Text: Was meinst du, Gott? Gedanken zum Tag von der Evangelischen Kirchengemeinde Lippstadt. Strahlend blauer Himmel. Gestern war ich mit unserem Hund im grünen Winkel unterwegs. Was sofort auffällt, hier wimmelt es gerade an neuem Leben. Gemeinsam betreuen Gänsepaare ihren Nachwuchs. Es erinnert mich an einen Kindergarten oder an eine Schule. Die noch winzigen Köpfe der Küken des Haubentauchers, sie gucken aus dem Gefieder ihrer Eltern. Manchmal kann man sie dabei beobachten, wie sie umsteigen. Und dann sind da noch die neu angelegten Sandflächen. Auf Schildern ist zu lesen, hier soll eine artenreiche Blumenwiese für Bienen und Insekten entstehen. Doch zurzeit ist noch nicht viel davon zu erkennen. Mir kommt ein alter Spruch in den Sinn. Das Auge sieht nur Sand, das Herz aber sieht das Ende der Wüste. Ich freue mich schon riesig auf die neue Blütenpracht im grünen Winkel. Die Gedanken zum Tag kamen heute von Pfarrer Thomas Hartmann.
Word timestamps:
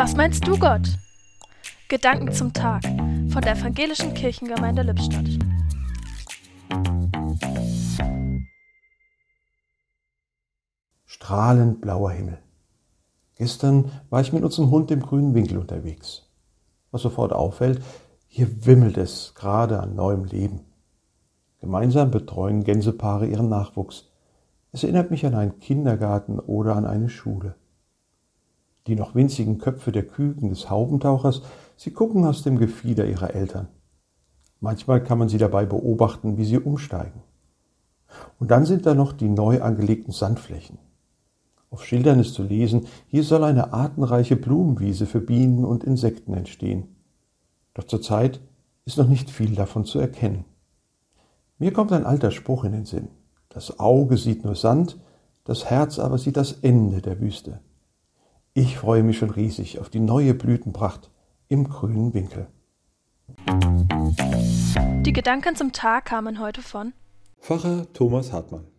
Was 0.00 0.16
meinst 0.16 0.48
du, 0.48 0.58
Gott? 0.58 0.96
Gedanken 1.90 2.32
zum 2.32 2.54
Tag 2.54 2.82
von 2.84 3.42
der 3.42 3.54
Evangelischen 3.54 4.14
Kirchengemeinde 4.14 4.80
Lippstadt. 4.80 5.26
Strahlend 11.04 11.82
blauer 11.82 12.12
Himmel. 12.12 12.38
Gestern 13.34 13.92
war 14.08 14.22
ich 14.22 14.32
mit 14.32 14.42
unserem 14.42 14.70
Hund 14.70 14.90
im 14.90 15.02
grünen 15.02 15.34
Winkel 15.34 15.58
unterwegs. 15.58 16.30
Was 16.92 17.02
sofort 17.02 17.34
auffällt, 17.34 17.82
hier 18.26 18.64
wimmelt 18.64 18.96
es 18.96 19.34
gerade 19.34 19.80
an 19.80 19.96
neuem 19.96 20.24
Leben. 20.24 20.60
Gemeinsam 21.58 22.10
betreuen 22.10 22.64
Gänsepaare 22.64 23.26
ihren 23.26 23.50
Nachwuchs. 23.50 24.10
Es 24.72 24.82
erinnert 24.82 25.10
mich 25.10 25.26
an 25.26 25.34
einen 25.34 25.60
Kindergarten 25.60 26.38
oder 26.38 26.74
an 26.74 26.86
eine 26.86 27.10
Schule. 27.10 27.54
Die 28.90 28.96
noch 28.96 29.14
winzigen 29.14 29.58
Köpfe 29.58 29.92
der 29.92 30.04
Küken 30.04 30.48
des 30.48 30.68
Haubentauchers, 30.68 31.42
sie 31.76 31.92
gucken 31.92 32.24
aus 32.24 32.42
dem 32.42 32.58
Gefieder 32.58 33.06
ihrer 33.06 33.36
Eltern. 33.36 33.68
Manchmal 34.58 35.00
kann 35.00 35.16
man 35.16 35.28
sie 35.28 35.38
dabei 35.38 35.64
beobachten, 35.64 36.38
wie 36.38 36.44
sie 36.44 36.58
umsteigen. 36.58 37.22
Und 38.40 38.50
dann 38.50 38.66
sind 38.66 38.86
da 38.86 38.94
noch 38.96 39.12
die 39.12 39.28
neu 39.28 39.62
angelegten 39.62 40.12
Sandflächen. 40.12 40.78
Auf 41.70 41.84
Schildern 41.84 42.18
ist 42.18 42.34
zu 42.34 42.42
lesen, 42.42 42.88
hier 43.06 43.22
soll 43.22 43.44
eine 43.44 43.72
artenreiche 43.72 44.34
Blumenwiese 44.34 45.06
für 45.06 45.20
Bienen 45.20 45.64
und 45.64 45.84
Insekten 45.84 46.34
entstehen. 46.34 46.88
Doch 47.74 47.84
zurzeit 47.84 48.40
ist 48.86 48.98
noch 48.98 49.06
nicht 49.06 49.30
viel 49.30 49.54
davon 49.54 49.84
zu 49.84 50.00
erkennen. 50.00 50.46
Mir 51.58 51.72
kommt 51.72 51.92
ein 51.92 52.06
alter 52.06 52.32
Spruch 52.32 52.64
in 52.64 52.72
den 52.72 52.86
Sinn. 52.86 53.06
Das 53.50 53.78
Auge 53.78 54.16
sieht 54.16 54.44
nur 54.44 54.56
Sand, 54.56 54.98
das 55.44 55.66
Herz 55.66 56.00
aber 56.00 56.18
sieht 56.18 56.36
das 56.36 56.54
Ende 56.54 57.00
der 57.00 57.20
Wüste. 57.20 57.60
Ich 58.52 58.78
freue 58.78 59.04
mich 59.04 59.18
schon 59.18 59.30
riesig 59.30 59.78
auf 59.78 59.90
die 59.90 60.00
neue 60.00 60.34
Blütenpracht 60.34 61.08
im 61.46 61.68
grünen 61.68 62.14
Winkel. 62.14 62.48
Die 65.06 65.12
Gedanken 65.12 65.54
zum 65.54 65.72
Tag 65.72 66.06
kamen 66.06 66.40
heute 66.40 66.60
von 66.60 66.92
Pfarrer 67.40 67.86
Thomas 67.92 68.32
Hartmann. 68.32 68.64